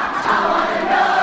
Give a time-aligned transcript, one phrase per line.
[0.00, 1.17] I wanna know.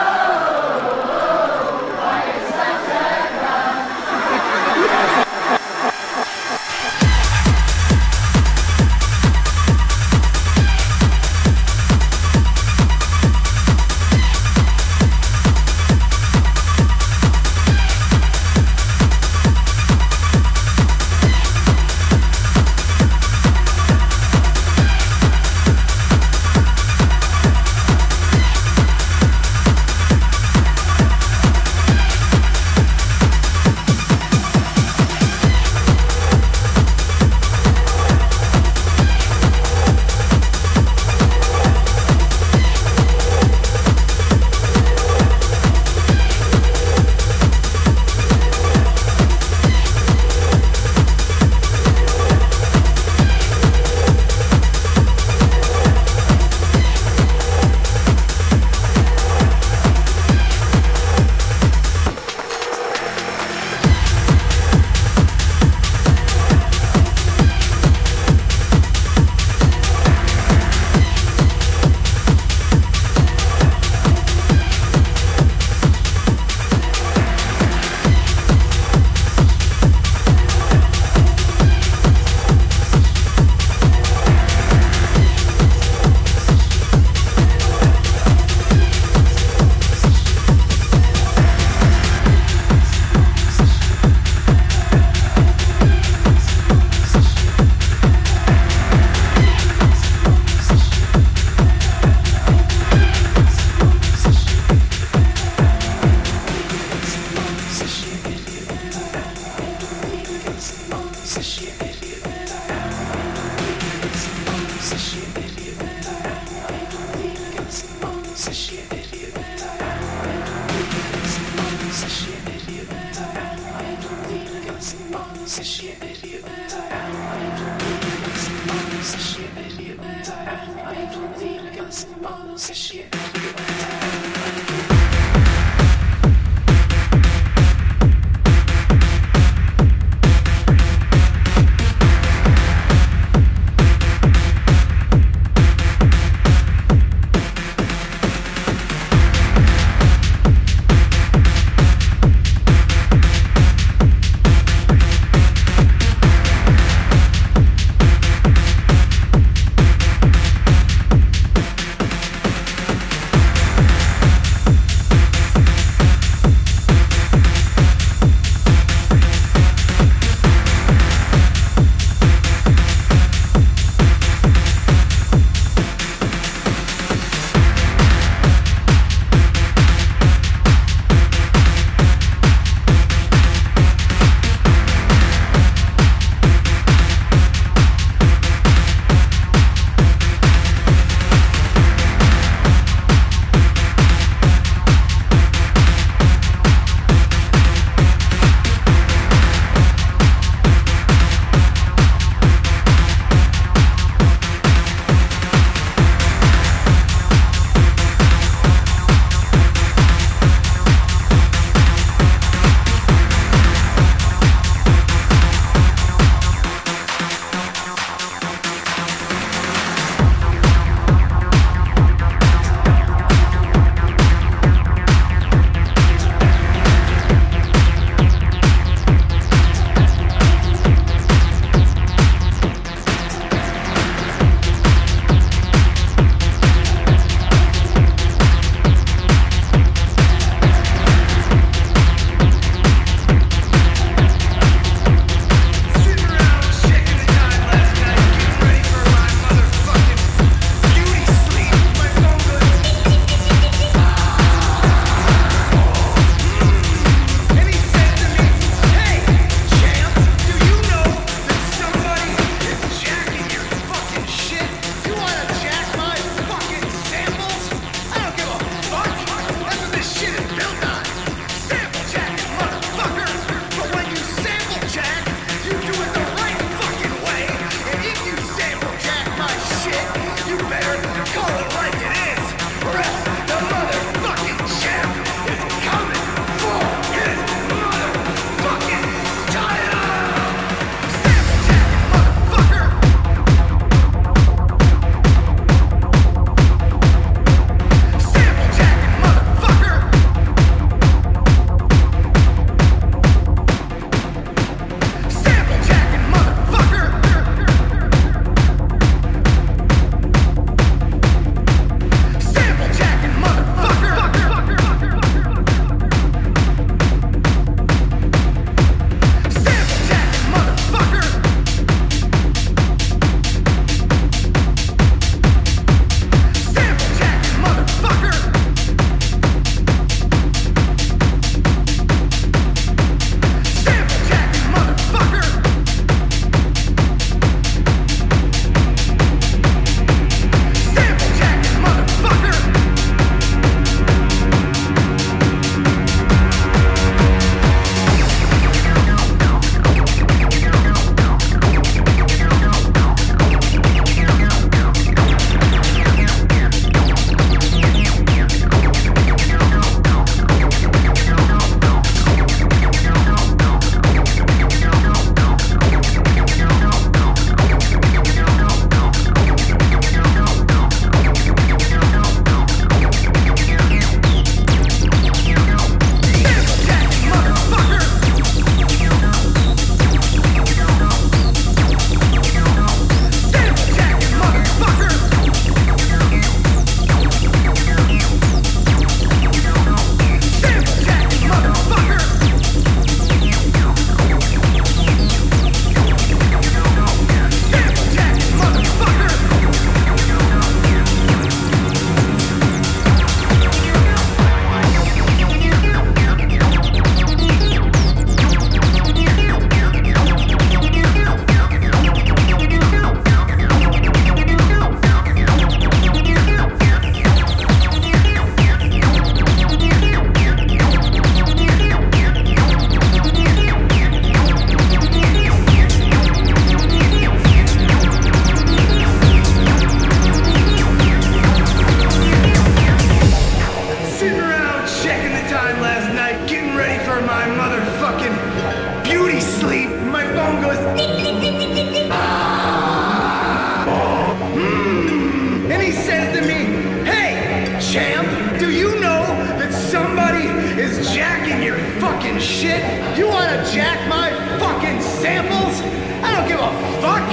[449.96, 450.48] somebody
[450.82, 452.84] is jacking your fucking shit,
[453.18, 454.30] you wanna jack my
[454.60, 455.80] fucking samples?
[456.22, 457.26] I don't give a fuck.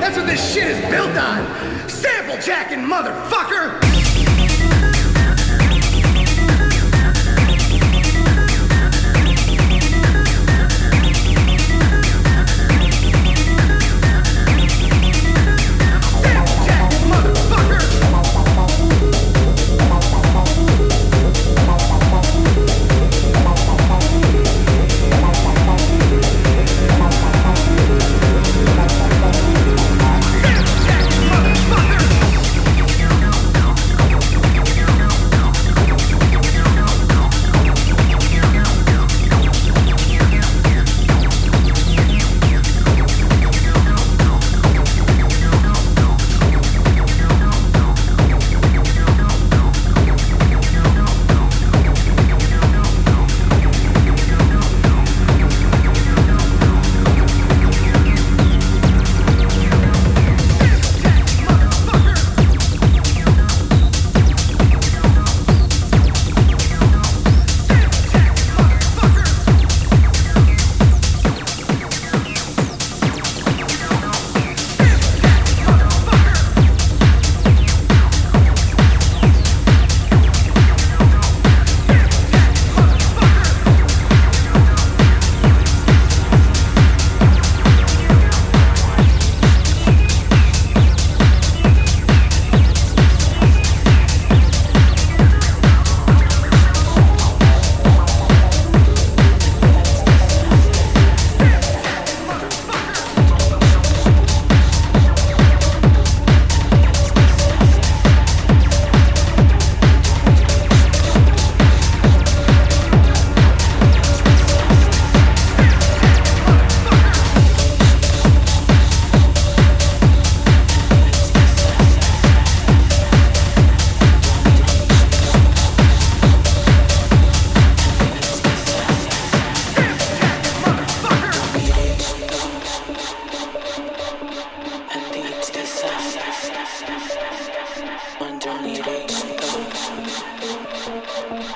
[0.00, 1.88] That's what this shit is built on.
[1.88, 4.37] Sample jacking, motherfucker!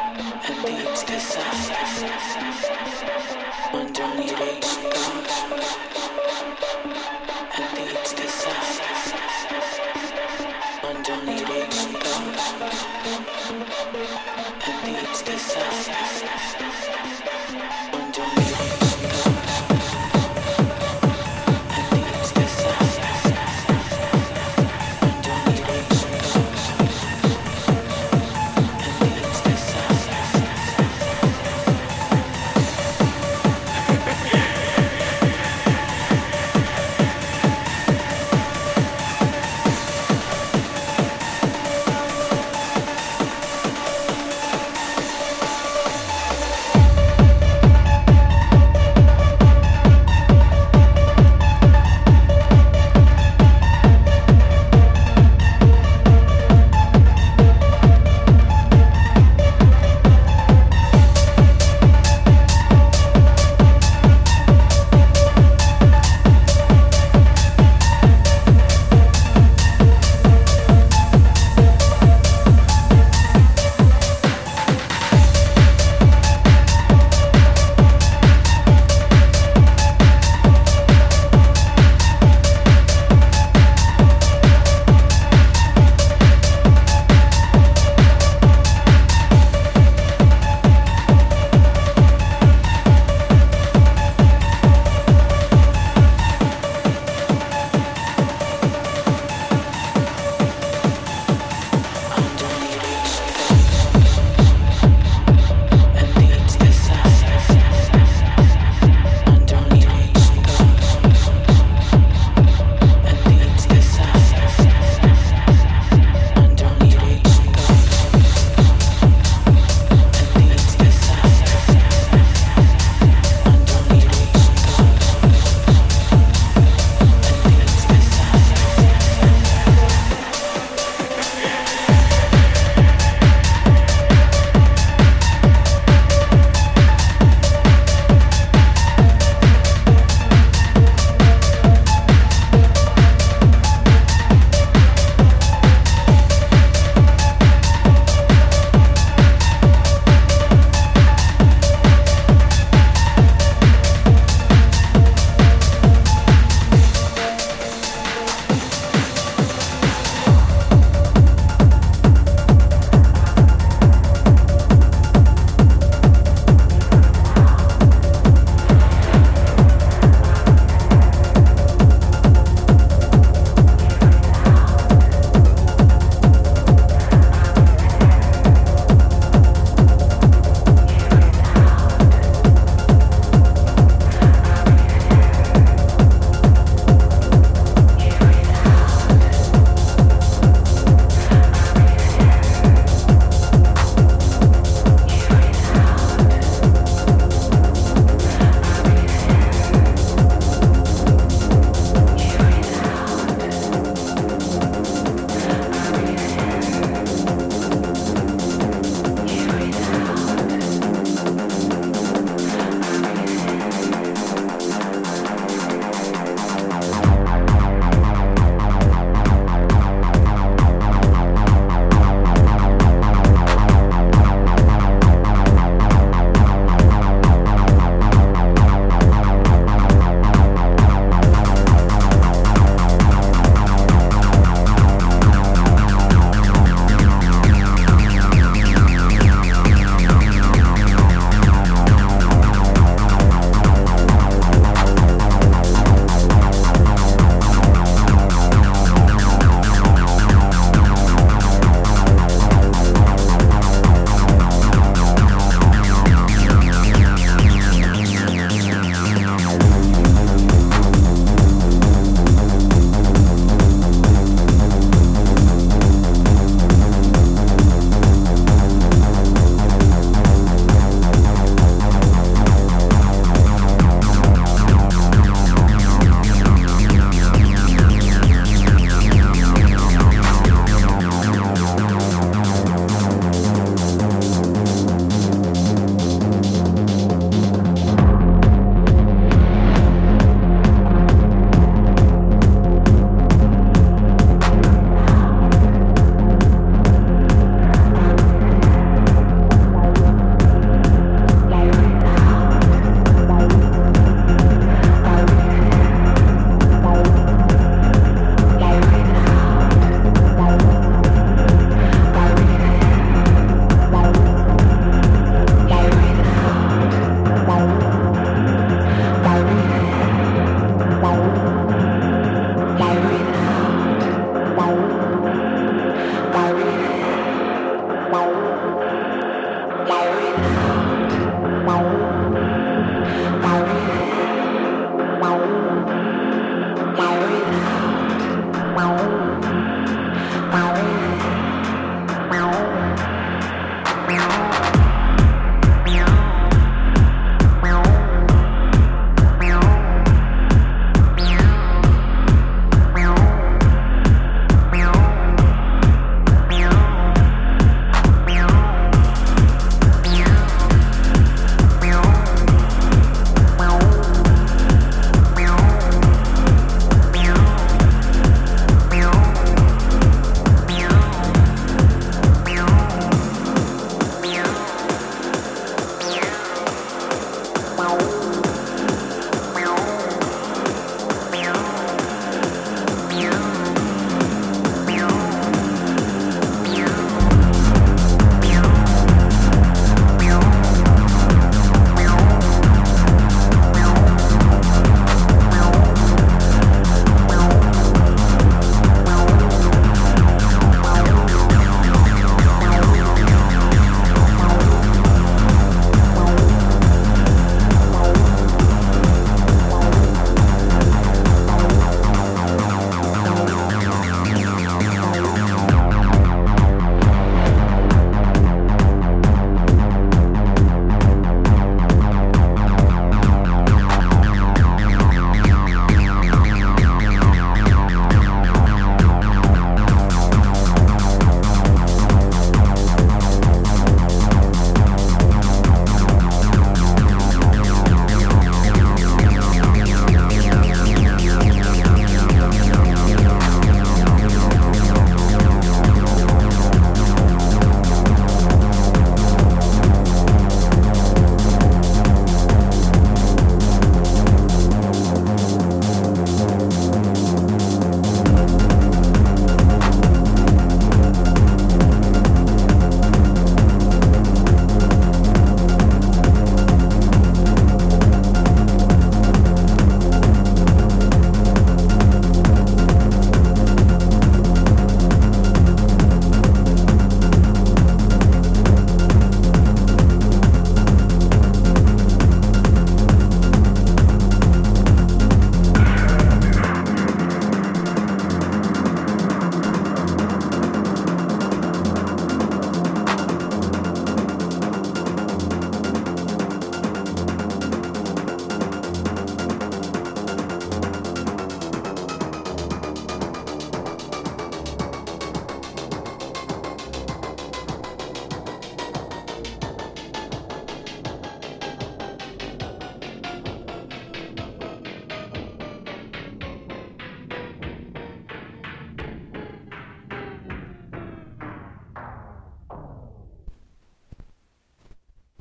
[0.05, 1.23] And it's the